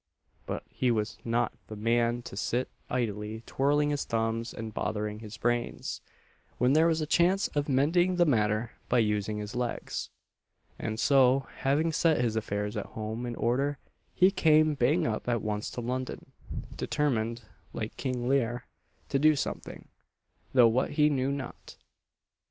[0.47, 5.37] But he was not the man to sit idly twirling his thumbs and bothering his
[5.37, 6.01] brains,
[6.57, 10.09] when there was a chance of mending the matter by using his legs;
[10.79, 13.77] and so, having set his affairs at home in order,
[14.15, 16.31] he came bang up at once to London,
[16.75, 18.65] determined (like King Lear)
[19.09, 19.87] to do something
[20.51, 21.75] though what he knew not.